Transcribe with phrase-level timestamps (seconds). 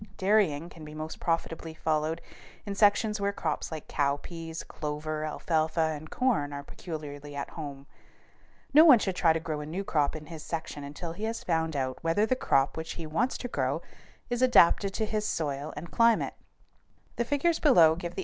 [0.17, 2.21] Dairying can be most profitably followed
[2.65, 7.85] in sections where crops like cowpeas, clover, alfalfa, and corn are peculiarly at home.
[8.73, 11.43] No one should try to grow a new crop in his section until he has
[11.43, 13.83] found out whether the crop which he wants to grow
[14.27, 16.33] is adapted to his soil and his climate.